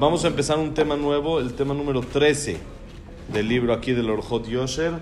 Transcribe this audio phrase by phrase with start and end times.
[0.00, 2.56] Vamos a empezar un tema nuevo, el tema número 13
[3.32, 4.94] del libro aquí del Orjot Yosher.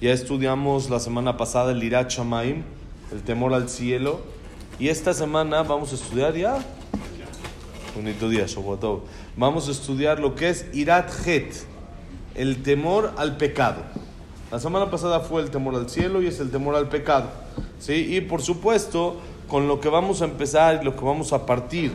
[0.00, 2.62] Ya estudiamos la semana pasada el Irat Shamaim,
[3.12, 4.22] el temor al cielo.
[4.78, 6.58] Y esta semana vamos a estudiar ya.
[7.94, 9.02] Bonito día, Shavuatov.
[9.36, 11.52] Vamos a estudiar lo que es Irat Het,
[12.34, 13.82] el temor al pecado.
[14.50, 17.28] La semana pasada fue el temor al cielo y es el temor al pecado.
[17.78, 18.16] ¿sí?
[18.16, 19.20] Y por supuesto
[19.52, 21.92] con lo que vamos a empezar y lo que vamos a partir.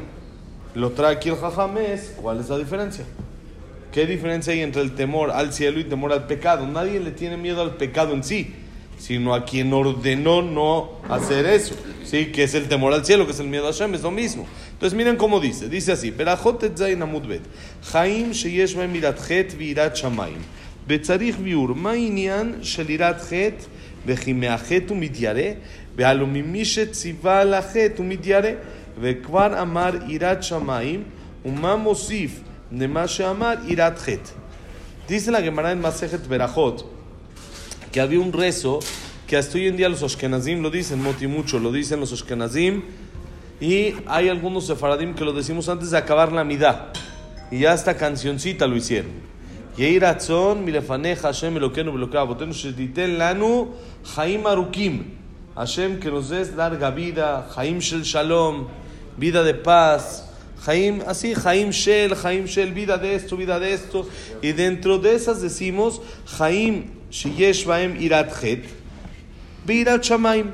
[0.76, 3.04] Lo trae aquí el jajam es, ¿cuál es la diferencia?
[3.92, 6.68] ¿Qué diferencia hay entre el temor al cielo y temor al pecado?
[6.68, 8.54] Nadie le tiene miedo al pecado en sí,
[9.00, 11.74] sino a quien ordenó no hacer eso.
[12.06, 14.12] Sí, que es el temor al cielo, que es el miedo a Hashem, es lo
[14.12, 14.46] mismo.
[14.74, 16.12] Entonces miren cómo dice, dice así,
[25.99, 28.51] יראת חטא וכי מהחטא הוא מתיירא, והלא ממי שציווה על החטא הוא מתיירא,
[29.01, 31.03] וכבר אמר יראת שמיים,
[31.45, 32.41] ומה מוסיף
[32.73, 34.31] למה שאמר יראת חטא.
[35.09, 36.87] Dice la Gemara en Masejet Berajot
[37.91, 38.79] que había un rezo
[39.27, 42.83] que hasta hoy en día los Ashkenazim lo dicen, Moti mucho, lo dicen los Ashkenazim,
[43.61, 46.93] y hay algunos Sefaradim que lo decimos antes de acabar la Midah,
[47.51, 49.13] y ya esta cancioncita lo hicieron.
[49.79, 53.73] יהי רצון מלפניך השם אלוקינו ואלוקי אבותינו שתיתן לנו
[54.05, 55.16] חיים ארוכים.
[55.58, 58.68] Hashem que nos des larga vida, Jaim Shel Shalom,
[59.18, 60.30] vida de paz,
[60.64, 64.08] Jaim, así, Jaim Shel, Jaim Shel, vida de esto, vida de esto.
[64.44, 66.00] Y dentro de esas decimos,
[66.38, 68.66] Jaim Sheyesh Baem Irat Het,
[69.66, 70.52] Virat Shamaim.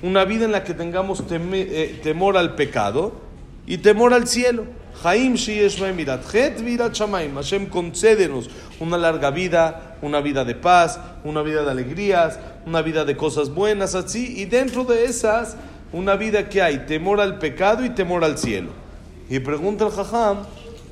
[0.00, 3.20] Una vida en la que tengamos eh, temor al pecado
[3.66, 4.64] y temor al cielo.
[5.02, 5.36] Jaim.
[7.34, 13.04] Hashem, concédenos una larga vida, una vida de paz, una vida de alegrías, una vida
[13.04, 15.56] de cosas buenas, así, y dentro de esas,
[15.92, 18.70] una vida que hay temor al pecado y temor al cielo.
[19.30, 20.38] Y pregunta el Jajam,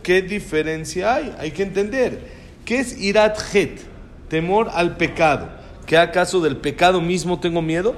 [0.03, 1.35] ¿qué diferencia hay?
[1.39, 2.21] Hay que entender,
[2.65, 3.81] ¿qué es irat het?
[4.29, 5.49] Temor al pecado.
[5.87, 7.95] ¿Qué acaso del pecado mismo tengo miedo?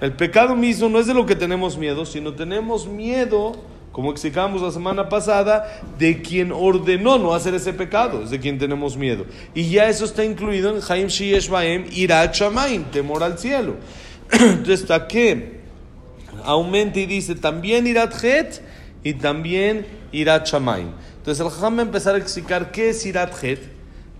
[0.00, 3.52] El pecado mismo no es de lo que tenemos miedo, sino tenemos miedo
[3.92, 8.58] como explicamos la semana pasada, de quien ordenó no hacer ese pecado, es de quien
[8.58, 9.26] tenemos miedo.
[9.52, 13.76] Y ya eso está incluido en Haim Shiesh Baem, Irat Shamaim, temor al cielo.
[14.30, 15.60] Entonces, ¿está qué?
[16.44, 18.62] Aumenta y dice también Irat Het
[19.02, 20.92] y también Irat Shamaim.
[21.16, 23.58] Entonces, el Jajam va a empezar a explicar qué es Irat Het,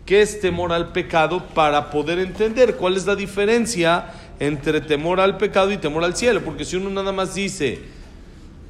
[0.04, 4.06] qué es temor al pecado, para poder entender cuál es la diferencia
[4.40, 6.40] entre temor al pecado y temor al cielo.
[6.44, 7.78] Porque si uno nada más dice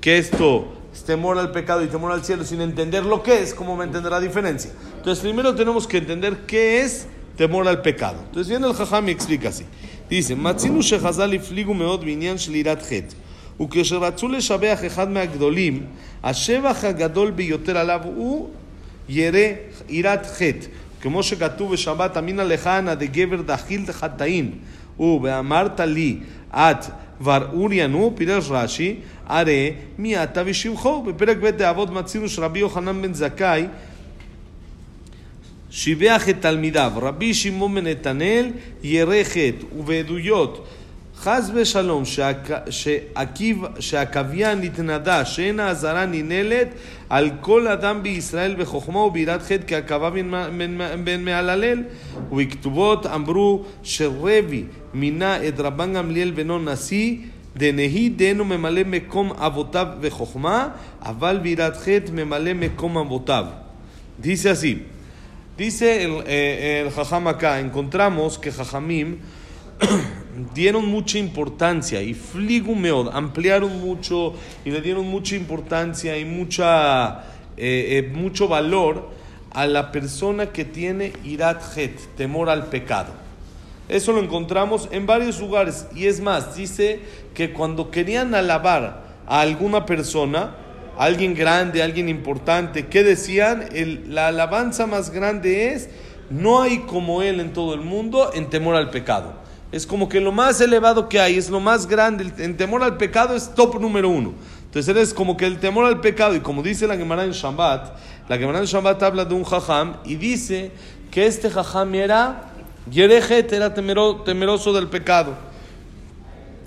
[0.02, 3.53] que esto es temor al pecado y temor al cielo sin entender lo que es,
[3.53, 4.71] ¿cómo me entender la diferencia?
[4.97, 8.17] Entonces, primero tenemos que entender qué es temor al pecado.
[8.27, 9.65] Entonces, viene el Jajam y explica así.
[10.09, 13.15] Dice, מצאנו שחז"ל הפליגו מאוד בעניין של יראת חטא.
[13.61, 15.85] וכשרצו לשבח אחד מהגדולים,
[16.23, 18.49] השבח הגדול ביותר עליו הוא
[19.09, 19.39] ירא
[19.89, 20.67] יראת חטא.
[21.01, 24.51] כמו שכתוב בשבת, אמינא לך אנא דגבר דחיל חטאים.
[24.99, 26.17] ואמרת לי,
[26.53, 26.85] את
[27.19, 28.95] כבר אוריינו, פירש רש"י,
[29.30, 31.02] הרי מי אתה ושבחו.
[31.02, 33.66] בפרק ב' דאבות מצינו שרבי יוחנן בן זכאי
[35.70, 38.50] שיבח את תלמידיו, רבי שמעון בן נתנאל
[39.24, 40.66] חטא, ובעדויות
[41.16, 42.02] חס ושלום
[43.78, 46.68] שהקוויין נתנדה שאין האזהרה ננעלת
[47.08, 50.10] על כל אדם בישראל בחוכמה וביראת חטא כעקבה
[51.04, 51.82] בין מעל הלל
[52.32, 54.64] ובכתובות אמרו שרבי
[54.94, 57.16] מינה את רבן גמליאל בנו נשיא
[57.57, 60.67] דנהי דנו ממלא מקום אבותיו וחוכמה
[61.01, 63.45] אבל ביראת חטא ממלא מקום אבותיו
[64.17, 64.85] Dice así,
[65.57, 69.17] dice el, eh, el Jajam acá, encontramos que Jajamim
[70.53, 74.33] dieron mucha importancia y fligumeod, ampliaron mucho
[74.63, 77.25] y le dieron mucha importancia y mucha,
[77.57, 79.09] eh, eh, mucho valor
[79.51, 83.18] a la persona que tiene irat het, temor al pecado.
[83.90, 87.00] Eso lo encontramos en varios lugares y es más, dice
[87.34, 90.54] que cuando querían alabar a alguna persona,
[90.96, 93.68] alguien grande, alguien importante, ¿qué decían?
[93.72, 95.88] El, la alabanza más grande es,
[96.30, 99.34] no hay como él en todo el mundo en temor al pecado.
[99.72, 102.32] Es como que lo más elevado que hay, es lo más grande.
[102.38, 104.34] El temor al pecado es top número uno.
[104.64, 107.92] Entonces es como que el temor al pecado, y como dice la Gemara en Shabbat,
[108.28, 110.70] la Gemara en Shabbat habla de un jajam y dice
[111.10, 112.49] que este jajam era
[112.90, 115.36] Yerejet, era temero, temeroso del pecado.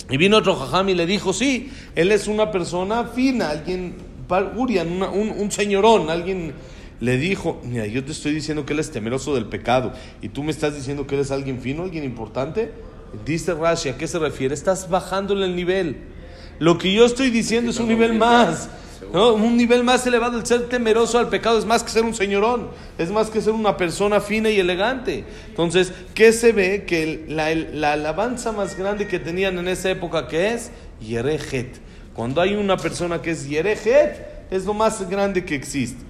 [0.10, 3.96] Y vino otro jajam y le dijo, sí, él es una persona fina, alguien,
[4.56, 6.54] Urian, una, un, un señorón, alguien
[7.00, 10.44] le dijo, mira, yo te estoy diciendo que él es temeroso del pecado y tú
[10.44, 12.72] me estás diciendo que él es alguien fino, alguien importante.
[13.26, 14.54] Dice Rashi, ¿a qué se refiere?
[14.54, 15.98] Estás bajándole el nivel.
[16.60, 18.70] Lo que yo estoy diciendo es un nivel más.
[19.12, 22.70] Un nivel más elevado, el ser temeroso al pecado es más que ser un señorón,
[22.98, 25.26] es más que ser una persona fina y elegante.
[25.50, 26.86] Entonces, ¿qué se ve?
[26.86, 30.72] Que la, la alabanza más grande que tenían en esa época, que es
[31.02, 31.80] Yerejet.
[32.14, 36.04] Cuando hay una persona que es Yerejet, es lo más grande que existe.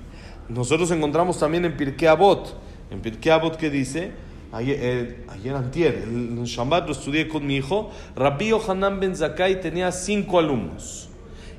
[0.50, 2.60] Nosotros encontramos también en Pirkei Avot,
[2.92, 4.12] en Pirkei Avot que dice,
[4.52, 9.62] ayer, eh, ayer antier, en Shabbat lo estudié con mi hijo, Rabbi Yohanan Ben Zakai
[9.62, 11.10] tenía cinco alumnos.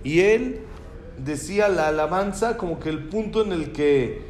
[0.05, 0.61] Y él
[1.19, 4.23] decía la alabanza como que el punto en el que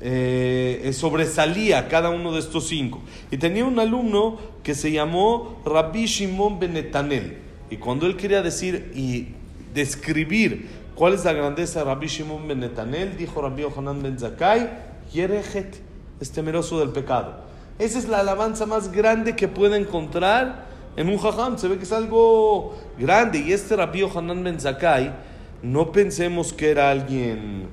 [0.00, 3.00] eh, sobresalía cada uno de estos cinco.
[3.30, 7.38] Y tenía un alumno que se llamó Rabbi Shimon Benetanel.
[7.70, 9.28] Y cuando él quería decir y
[9.74, 14.70] describir cuál es la grandeza de Rabbi Shimon Benetanel, dijo Rabbi Yohanan Ben Zakai,
[15.12, 15.80] Yerejet,
[16.20, 17.44] es temeroso del pecado.
[17.78, 21.58] Esa es la alabanza más grande que puede encontrar en un jajam.
[21.58, 23.38] Se ve que es algo grande.
[23.38, 25.12] Y este Rabbi Yohanan Ben Zakai,
[25.62, 27.68] no pensemos que era alguien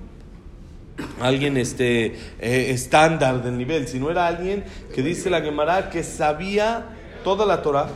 [1.20, 2.06] alguien este
[2.40, 4.64] eh, estándar del nivel, sino era alguien
[4.94, 6.86] que dice la Gemara que sabía
[7.24, 7.90] toda la Torah,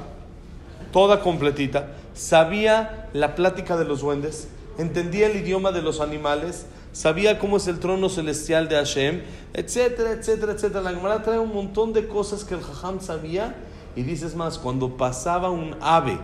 [0.92, 4.48] toda completita, sabía la plática de los duendes,
[4.78, 9.22] entendía el idioma de los animales, sabía cómo es el trono celestial de Hashem,
[9.54, 10.82] etcétera, etcétera, etcétera.
[10.82, 13.56] La Gemara trae un montón de cosas que el Jajam sabía
[13.96, 16.18] y dices más, cuando pasaba un ave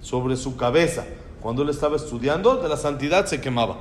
[0.00, 1.04] sobre su cabeza,
[1.40, 3.76] cuando él estaba estudiando, de la santidad se quemaba.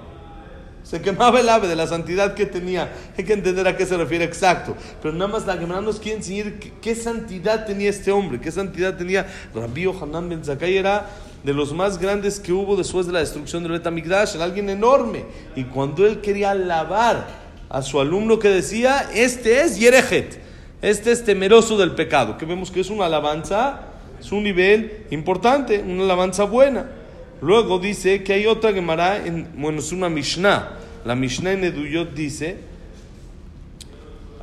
[0.84, 2.92] Se quemaba el ave de la santidad que tenía.
[3.18, 4.76] Hay que entender a qué se refiere exacto.
[5.02, 8.98] Pero nada más la Gemara nos quiere enseñar qué, santidad tenía este hombre, qué santidad
[8.98, 10.78] tenía Rabbi Hanan Ben Zakai.
[10.78, 11.08] Era
[11.44, 14.36] de los más grandes que hubo después de la destrucción del Betamigdash.
[14.36, 15.26] Era alguien enorme.
[15.56, 17.28] Y cuando él quería alabar
[17.70, 20.42] a su alumno que decía, este es Yerejet,
[20.82, 22.38] este es temeroso del pecado.
[22.38, 23.82] Que vemos que es una alabanza,
[24.20, 26.99] es un nivel importante, una alabanza buena.
[27.42, 30.72] Luego dice que hay otra Gemara, en, bueno, es una Mishnah.
[31.06, 32.58] La Mishnah en Eduyot dice,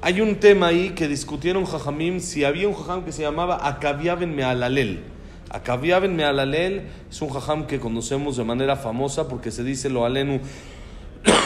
[0.00, 4.34] hay un tema ahí que discutieron Jajamim si había un Jajam que se llamaba Akaviaben
[4.34, 5.00] Mealalel.
[5.50, 10.40] Akaviaben Mealalel es un Jajam que conocemos de manera famosa porque se dice lo alenu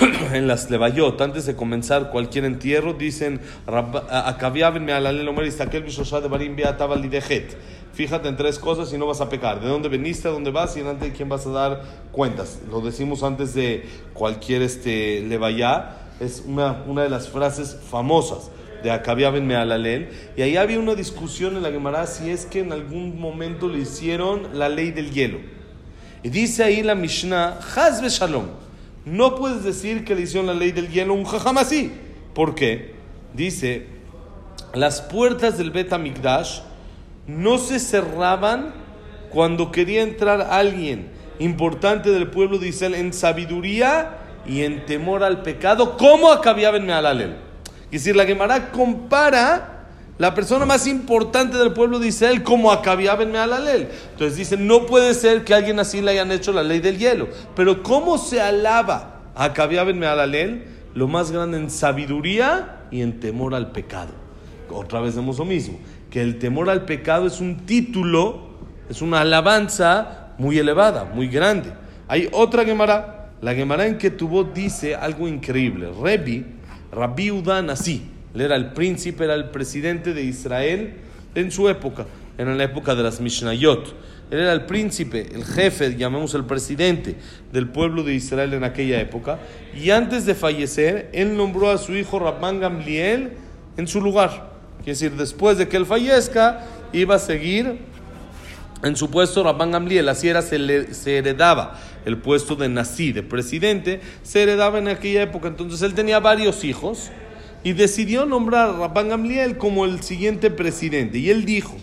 [0.33, 3.41] en las Levayot, antes de comenzar cualquier entierro, dicen
[7.93, 9.61] fíjate en tres cosas y no vas a pecar.
[9.61, 11.83] ¿De dónde veniste, a dónde vas y delante de quién vas a dar
[12.13, 12.61] cuentas?
[12.71, 15.97] Lo decimos antes de cualquier este, levayá.
[16.21, 18.51] Es una, una de las frases famosas
[18.83, 20.09] de Acabia Ben Mealalel.
[20.37, 23.81] Y ahí había una discusión en la Gemara si es que en algún momento le
[23.81, 25.39] hicieron la ley del hielo.
[26.23, 28.70] Y dice ahí la Mishnah, Hazbe Shalom.
[29.05, 31.93] No puedes decir que le hicieron la ley del hielo un jajam así.
[32.35, 32.95] ¿Por qué?
[33.35, 33.87] Dice,
[34.75, 36.61] las puertas del Bet Mikdash
[37.27, 38.75] no se cerraban
[39.31, 45.43] cuando quería entrar alguien importante del pueblo de Israel en sabiduría y en temor al
[45.43, 47.37] pecado, como acababa en Mealalel.
[47.87, 49.80] Es decir, la Gemara compara
[50.21, 53.89] la persona más importante del pueblo de Israel como acababa en Mealalel.
[54.13, 57.29] Entonces dice, no puede ser que alguien así le hayan hecho la ley del hielo.
[57.57, 60.65] Pero ¿cómo se alaba a acababa en Mealalel?
[60.95, 64.13] Lo más grande en sabiduría y en temor al pecado.
[64.71, 65.79] Otra vez vemos lo mismo
[66.11, 68.51] que el temor al pecado es un título,
[68.91, 71.73] es una alabanza muy elevada, muy grande.
[72.09, 75.91] Hay otra Gemara, la Gemara en que tuvo dice algo increíble.
[76.03, 76.45] Rebi,
[76.93, 80.95] Rabbi Udan así, él era el príncipe, era el presidente de Israel
[81.35, 82.07] en su época,
[82.39, 83.95] en la época de las Mishnayot.
[84.31, 87.17] Él era el príncipe, el jefe, llamemos el presidente
[87.53, 89.41] del pueblo de Israel en aquella época.
[89.75, 93.33] Y antes de fallecer, él nombró a su hijo Rabban Gamliel
[93.77, 94.51] en su lugar.
[94.79, 97.79] Quiere decir, después de que él fallezca, iba a seguir
[98.85, 100.09] en su puesto Rabban Gamliel.
[100.09, 105.23] Así era, se, se heredaba el puesto de Nací, de presidente, se heredaba en aquella
[105.23, 105.49] época.
[105.49, 107.11] Entonces él tenía varios hijos
[107.63, 111.19] y decidió nombrar a Rabban Gamliel como el siguiente presidente.
[111.19, 111.75] Y él dijo,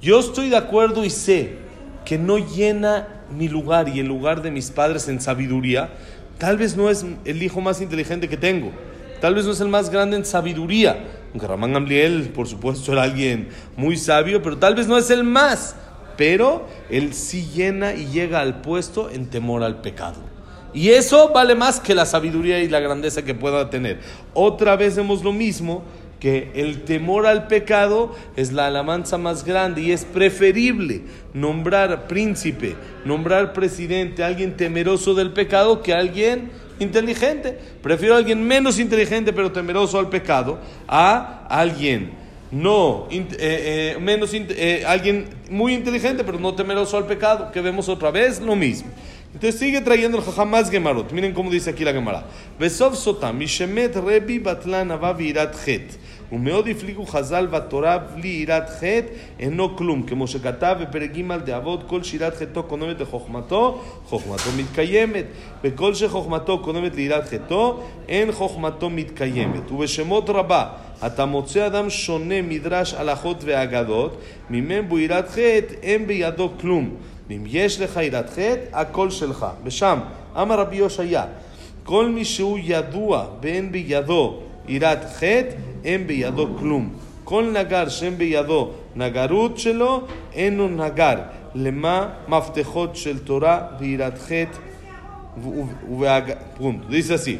[0.00, 1.56] yo estoy de acuerdo y sé
[2.04, 5.90] que no llena mi lugar y el lugar de mis padres en sabiduría.
[6.38, 8.72] Tal vez no es el hijo más inteligente que tengo.
[9.20, 10.96] Tal vez no es el más grande en sabiduría
[11.32, 15.24] aunque Ramán Gamliel, por supuesto, era alguien muy sabio, pero tal vez no es el
[15.24, 15.76] más.
[16.16, 20.18] Pero él sí llena y llega al puesto en temor al pecado.
[20.72, 24.00] Y eso vale más que la sabiduría y la grandeza que pueda tener.
[24.34, 25.82] Otra vez vemos lo mismo,
[26.20, 32.76] que el temor al pecado es la alabanza más grande y es preferible nombrar príncipe,
[33.04, 37.58] nombrar presidente, alguien temeroso del pecado que alguien inteligente.
[37.82, 44.30] Prefiero a alguien menos inteligente pero temeroso al pecado a alguien no eh, eh, menos
[44.34, 48.90] eh, alguien muy inteligente pero no temeroso al pecado que vemos otra vez lo mismo
[49.33, 51.11] Entonces sigue trayendo el jajam más gemarot.
[51.11, 52.23] Miren cómo dice aquí la gemara.
[52.57, 55.97] Besov sota, mishemet rebi batlan avavirat het.
[56.31, 59.07] ומאוד הפליגו חז"ל בתורה בלי יראת חטא
[59.39, 65.25] אינו כלום, כמו שכתב בפרק ג' דאבות כל שירת חטאו קודמת לחוכמתו, חוכמתו מתקיימת.
[65.63, 69.71] וכל שחוכמתו קודמת ליראת חטאו, אין חוכמתו מתקיימת.
[69.71, 70.67] ובשמות רבה,
[71.05, 74.17] אתה מוצא אדם שונה מדרש הלכות ואגדות,
[74.49, 76.95] ממם בו יראת חטא, אין בידו כלום.
[77.29, 79.45] ואם יש לך יראת חטא, הכל שלך.
[79.63, 79.99] ושם,
[80.41, 81.25] אמר רבי יושעיה,
[81.83, 86.89] כל מי שהוא ידוע ואין בידו יראת חטא, אין בידו כלום.
[87.23, 90.01] כל נגר שאין בידו נגרות שלו,
[90.33, 91.15] אינו נגר.
[91.55, 94.57] למה מפתחות של תורה ויראת חטא
[96.57, 96.87] Punto.
[96.87, 97.39] Dice así.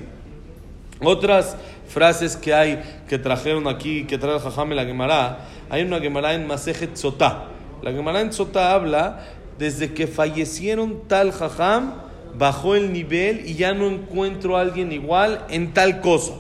[1.02, 1.56] Otras
[1.88, 5.38] frases que hay que trajeron aquí, que trae el Jajam en la Gemara,
[5.70, 7.46] hay una Gemara en Masejet Sotá.
[7.82, 9.26] La Gemara en Sotá habla
[9.61, 11.93] desde que fallecieron tal Jajam,
[12.39, 16.33] bajó el nivel y ya no encuentro a alguien igual en tal cosa.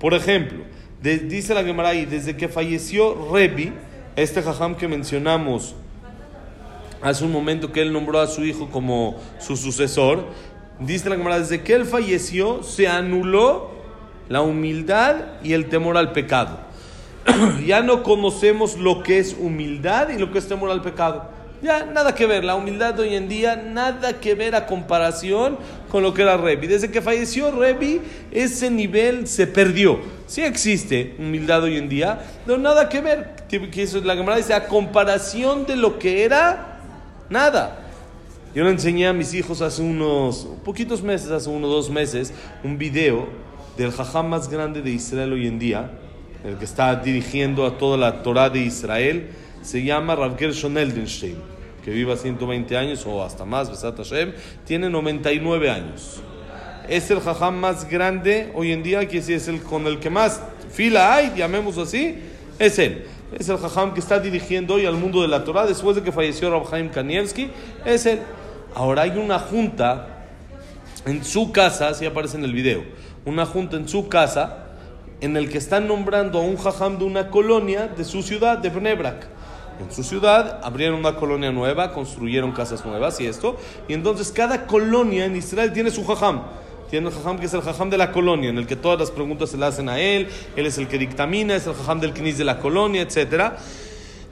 [0.00, 0.64] Por ejemplo,
[1.02, 3.74] dice la Gemara ahí, desde que falleció Rebi,
[4.16, 5.74] este Jajam que mencionamos
[7.02, 10.24] hace un momento que él nombró a su hijo como su sucesor,
[10.78, 13.70] dice la Gemara, desde que él falleció se anuló
[14.30, 16.58] la humildad y el temor al pecado.
[17.66, 21.41] ya no conocemos lo que es humildad y lo que es temor al pecado.
[21.62, 25.56] Ya nada que ver, la humildad hoy en día, nada que ver a comparación
[25.88, 26.66] con lo que era Rebi.
[26.66, 28.00] Desde que falleció Rebi,
[28.32, 30.00] ese nivel se perdió.
[30.26, 33.44] Sí existe humildad hoy en día, pero nada que ver.
[34.02, 36.80] La Gemara dice, a comparación de lo que era,
[37.30, 37.78] nada.
[38.56, 42.76] Yo le enseñé a mis hijos hace unos poquitos meses, hace unos dos meses, un
[42.76, 43.28] video
[43.76, 45.92] del jajam más grande de Israel hoy en día,
[46.42, 49.30] el que está dirigiendo a toda la Torah de Israel,
[49.62, 51.51] se llama Rav Gershon Eldenstein
[51.84, 54.32] que viva 120 años o hasta más, Besat Hashem,
[54.64, 56.20] tiene 99 años.
[56.88, 60.10] Es el jajam más grande hoy en día, que si es el con el que
[60.10, 62.18] más fila hay, llamemos así,
[62.58, 63.06] es él.
[63.38, 66.12] Es el jajam que está dirigiendo hoy al mundo de la Torah después de que
[66.12, 67.50] falleció Rab Haim Kanievski,
[67.84, 68.20] es él.
[68.74, 70.26] Ahora hay una junta
[71.04, 72.84] en su casa, así aparece en el video,
[73.24, 74.66] una junta en su casa
[75.20, 78.70] en el que están nombrando a un jajam de una colonia de su ciudad, de
[78.70, 79.41] Bnebrak
[79.90, 83.56] su ciudad, abrieron una colonia nueva, construyeron casas nuevas y esto.
[83.88, 86.42] Y entonces cada colonia en Israel tiene su jajam.
[86.90, 89.10] Tiene el jajam que es el jajam de la colonia, en el que todas las
[89.10, 92.12] preguntas se le hacen a él, él es el que dictamina, es el jajam del
[92.12, 93.52] knis de la colonia, etc.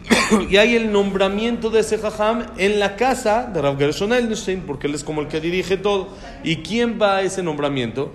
[0.50, 4.86] y hay el nombramiento de ese jajam en la casa de Rav Gershon Elnstein, porque
[4.86, 6.08] él es como el que dirige todo.
[6.44, 8.12] ¿Y quién va a ese nombramiento?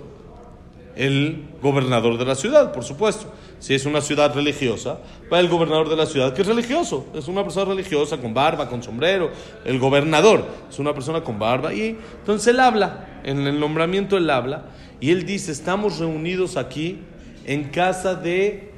[0.94, 3.32] El gobernador de la ciudad, por supuesto.
[3.58, 4.98] Si es una ciudad religiosa,
[5.32, 8.68] va el gobernador de la ciudad, que es religioso, es una persona religiosa con barba,
[8.68, 9.30] con sombrero.
[9.64, 14.28] El gobernador es una persona con barba y entonces él habla, en el nombramiento él
[14.28, 14.66] habla
[15.00, 17.00] y él dice, estamos reunidos aquí
[17.44, 18.72] en casa de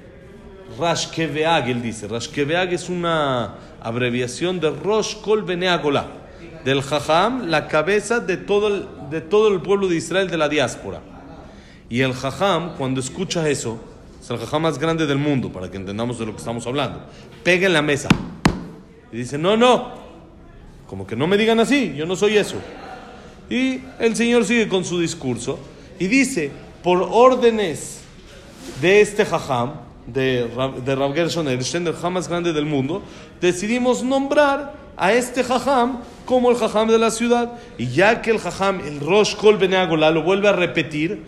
[0.79, 2.07] Rashkeveag, él dice.
[2.07, 6.07] Rashkeveag es una abreviación de Rosh Kol Beneagola,
[6.65, 10.49] del Jajam, la cabeza de todo, el, de todo el pueblo de Israel de la
[10.49, 11.01] diáspora.
[11.89, 13.81] Y el Jajam, cuando escucha eso,
[14.35, 17.01] es el jajá más grande del mundo, para que entendamos de lo que estamos hablando.
[17.43, 18.09] Pega en la mesa.
[19.13, 19.95] Y dice, no, no,
[20.87, 22.57] como que no me digan así, yo no soy eso.
[23.49, 25.59] Y el Señor sigue con su discurso
[25.99, 26.51] y dice,
[26.83, 28.01] por órdenes
[28.81, 29.73] de este jajam,
[30.07, 30.49] de,
[30.85, 33.03] de Rav Gershon el jajam más grande del mundo,
[33.41, 37.53] decidimos nombrar a este jajam como el jajam de la ciudad.
[37.79, 41.23] Y ya que el jajam, el Rosh Kol Beneagola, lo vuelve a repetir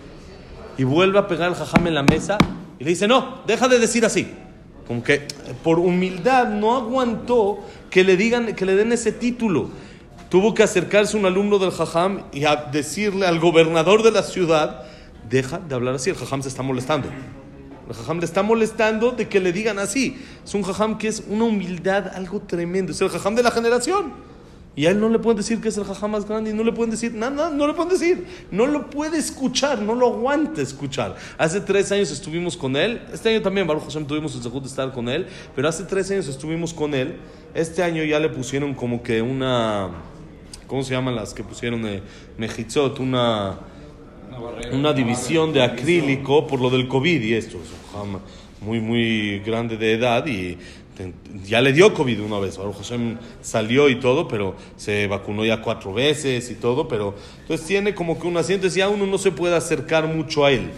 [0.77, 2.39] y vuelve a pegar el jajam en la mesa,
[2.81, 4.27] y le dice, no, deja de decir así.
[4.87, 5.29] Como que
[5.63, 7.61] por humildad no aguantó
[7.91, 9.69] que le digan, que le den ese título.
[10.31, 14.87] Tuvo que acercarse un alumno del Jajam y a decirle al gobernador de la ciudad,
[15.29, 17.09] deja de hablar así, el Jajam se está molestando.
[17.87, 20.19] El Jajam le está molestando de que le digan así.
[20.43, 22.93] Es un Jajam que es una humildad, algo tremendo.
[22.93, 24.15] Es el Jajam de la generación.
[24.81, 26.65] Y a él no le pueden decir que es el jajá más grande y no
[26.65, 28.27] le pueden decir nada, no le pueden decir.
[28.51, 31.17] No lo puede escuchar, no lo aguanta escuchar.
[31.37, 33.03] Hace tres años estuvimos con él.
[33.13, 35.27] Este año también, Baruch Hashem, tuvimos el segundo de estar con él.
[35.55, 37.19] Pero hace tres años estuvimos con él.
[37.53, 39.91] Este año ya le pusieron como que una.
[40.67, 41.85] ¿Cómo se llaman las que pusieron?
[41.87, 42.01] Eh,
[42.39, 43.59] Mejitzot, una.
[44.73, 47.59] Una división de acrílico por lo del COVID y esto.
[47.59, 47.69] Es
[48.03, 48.19] un
[48.61, 50.59] muy, muy grande de edad y
[51.45, 55.63] ya le dio COVID una vez, Baruch Hashem salió y todo, pero se vacunó ya
[55.63, 59.19] cuatro veces y todo, pero entonces tiene como que un asiento, y ya uno no
[59.19, 60.71] se puede acercar mucho a él,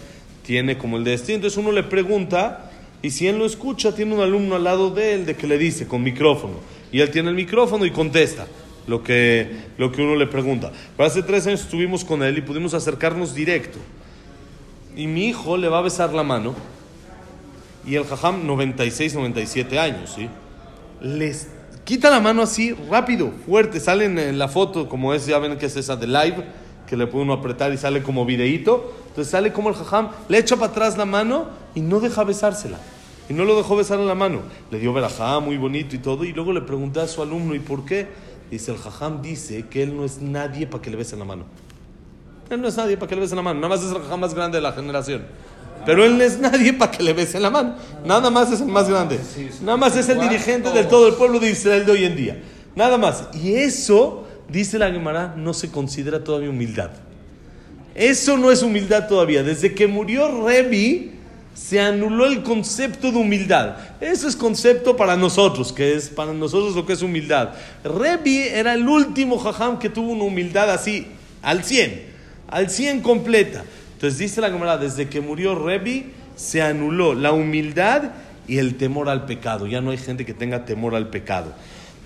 [0.45, 2.71] tiene como el destino, entonces uno le pregunta
[3.03, 5.59] y si él lo escucha, tiene un alumno al lado de él de que le
[5.59, 6.55] dice con micrófono,
[6.93, 8.47] y él tiene el micrófono y contesta.
[8.87, 9.49] lo que,
[9.79, 10.73] lo que uno le pregunta.
[10.97, 13.79] Pero hace tres años estuvimos con él y pudimos acercarnos directo.
[14.97, 16.55] Y mi hijo le va a besar la mano.
[17.87, 20.29] Y el jajam, 96, 97 años, ¿sí?
[21.01, 21.49] Les
[21.85, 23.81] quita la mano así, rápido, fuerte.
[23.81, 26.45] Salen en la foto, como es, ya ven que es esa de live,
[26.87, 28.93] que le puede uno apretar y sale como videíto.
[29.09, 32.79] Entonces sale como el jajam, le echa para atrás la mano y no deja besársela.
[33.29, 34.41] Y no lo dejó besar en la mano.
[34.71, 36.25] Le dio verajá, muy bonito y todo.
[36.25, 38.09] Y luego le pregunté a su alumno, ¿y por qué?
[38.51, 41.45] Dice, el jajam dice que él no es nadie para que le besen la mano.
[42.51, 43.61] Él no es nadie para que le besen la mano.
[43.61, 45.23] Nada más es el jajam más grande de la generación.
[45.85, 47.75] Pero él no es nadie para que le besen la mano.
[48.05, 49.19] Nada más es el más grande.
[49.63, 52.43] Nada más es el dirigente de todo el pueblo de Israel de hoy en día.
[52.75, 53.25] Nada más.
[53.35, 56.91] Y eso, dice la Gemara, no se considera todavía humildad.
[57.95, 59.43] Eso no es humildad todavía.
[59.43, 61.13] Desde que murió Rebi,
[61.55, 63.77] se anuló el concepto de humildad.
[64.01, 67.51] Eso es concepto para nosotros, que es para nosotros lo que es humildad.
[67.85, 71.07] Rebi era el último jajam que tuvo una humildad así,
[71.43, 72.03] al 100,
[72.49, 73.65] al 100 completa.
[74.03, 78.11] Entonces dice la Gemara, desde que murió Rebi, se anuló la humildad
[78.49, 79.69] y el temor al pecado.
[79.69, 81.53] Ya no hay gente que tenga temor al pecado.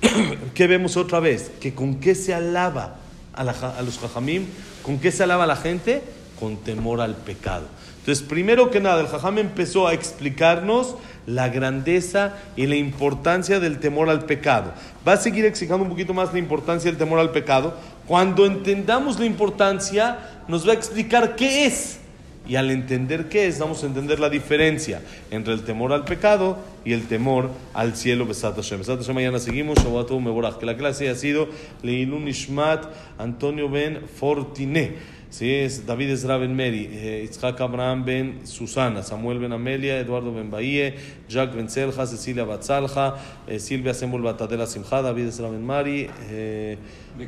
[0.55, 1.51] ¿Qué vemos otra vez?
[1.59, 2.97] Que con qué se alaba
[3.33, 4.45] a, a los jajamim,
[4.83, 6.03] con qué se alaba la gente,
[6.39, 7.65] con temor al pecado.
[8.07, 10.95] Entonces, primero que nada, el Jajam empezó a explicarnos
[11.27, 14.73] la grandeza y la importancia del temor al pecado.
[15.07, 17.75] Va a seguir explicando un poquito más la importancia del temor al pecado.
[18.07, 22.01] Cuando entendamos la importancia, nos va a explicar qué es.
[22.49, 26.59] Y al entender qué es, vamos a entender la diferencia entre el temor al pecado
[26.85, 28.25] y el temor al cielo.
[28.25, 28.79] Besat Hashem.
[28.79, 29.79] Besat Hashem, mañana seguimos.
[29.79, 30.59] Shabbat.
[30.59, 31.49] Que la clase ha sido
[31.83, 32.85] Leilun Ishmat
[33.19, 35.16] Antonio Ben Fortiné.
[35.37, 40.33] Sí, es David Ezra Ben Mary, eh, Itzhak Abraham Ben Susana, Samuel Ben Amelia, Eduardo
[40.33, 40.95] Ben Bahie,
[41.29, 43.17] Jack Ben Selja, Cecilia Batzalja,
[43.47, 46.79] eh, Silvia Sembol Batadela Simcha, David Ezra Ben Mari, eh,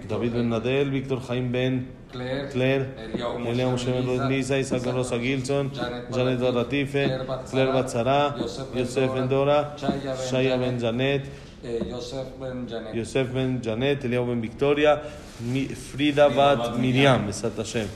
[0.09, 4.59] David Ben Nadel, Víctor Jaime Ben Claire, Claire, Eliyahu Elia Moshe Ben Moshe Ben Nisa,
[4.59, 7.05] Isaac Ben Rosa Gilson, Janet Janet Ben Ratife,
[7.51, 8.35] Claire Batzara,
[8.75, 11.27] Yosef Ben Dora, Shaya Ben Janet,
[11.63, 12.95] Janet, eh, Yosef Ben Janet.
[12.95, 15.03] Yosef Ben Janet, Eliyahu Ben Victoria,
[15.41, 17.87] Mi- Frida Bat Miriam, Besat Hashem.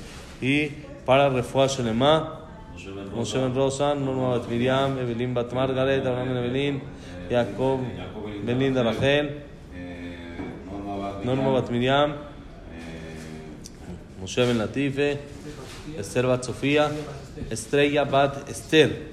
[0.41, 0.71] Y
[1.07, 2.41] para Refuah Shelema,
[3.15, 6.81] Moshe Ben Rosa, Norma Bat Miriam, Evelyn Bat Margaret, Abraham Ben Evelyn,
[7.31, 7.81] Jacob
[8.45, 9.31] Ben Linda Rachel,
[11.25, 12.15] Norma Bat Miriam,
[14.21, 15.19] Moshe Ben Latife,
[15.99, 16.91] Esther Bat Sofía,
[17.51, 19.12] Estrella Bat Esther.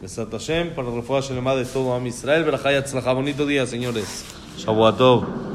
[0.00, 3.12] Besat Hashem, para Refuah Shelema de todo Am Israel, Berajá y Atzlajá.
[3.14, 4.24] Bonito día, señores.
[4.56, 5.48] Shabuatov.